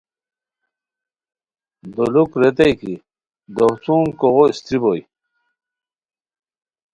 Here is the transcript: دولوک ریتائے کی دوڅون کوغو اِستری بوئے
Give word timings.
دولوک 1.93 2.31
ریتائے 2.41 2.73
کی 2.79 2.93
دوڅون 3.55 4.03
کوغو 4.19 4.43
اِستری 4.49 4.77
بوئے 4.81 5.01